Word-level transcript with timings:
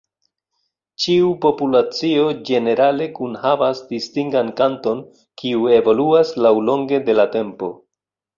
Ĉiu 1.01 1.27
populacio 1.43 2.23
ĝenerale 2.49 3.07
kunhavas 3.17 3.83
distingan 3.91 4.49
kanton, 4.63 5.05
kiu 5.43 5.69
evoluas 5.77 6.33
laŭlonge 6.47 7.03
de 7.11 7.17
la 7.21 7.29
tempo. 7.39 7.71